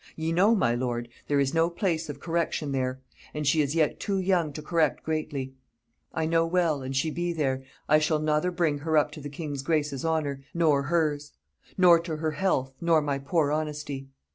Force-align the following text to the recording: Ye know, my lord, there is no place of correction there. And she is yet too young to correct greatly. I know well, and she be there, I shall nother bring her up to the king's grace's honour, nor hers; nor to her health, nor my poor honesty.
Ye 0.15 0.31
know, 0.31 0.55
my 0.55 0.73
lord, 0.73 1.09
there 1.27 1.39
is 1.39 1.53
no 1.53 1.69
place 1.69 2.09
of 2.09 2.19
correction 2.19 2.71
there. 2.71 3.01
And 3.35 3.45
she 3.45 3.61
is 3.61 3.75
yet 3.75 3.99
too 3.99 4.17
young 4.17 4.51
to 4.53 4.61
correct 4.63 5.03
greatly. 5.03 5.53
I 6.11 6.25
know 6.25 6.43
well, 6.43 6.81
and 6.81 6.95
she 6.95 7.11
be 7.11 7.33
there, 7.33 7.61
I 7.87 7.99
shall 7.99 8.17
nother 8.17 8.49
bring 8.49 8.79
her 8.79 8.97
up 8.97 9.11
to 9.11 9.21
the 9.21 9.29
king's 9.29 9.61
grace's 9.61 10.03
honour, 10.03 10.41
nor 10.55 10.81
hers; 10.81 11.33
nor 11.77 11.99
to 11.99 12.15
her 12.17 12.31
health, 12.31 12.73
nor 12.81 12.99
my 13.03 13.19
poor 13.19 13.51
honesty. 13.51 14.07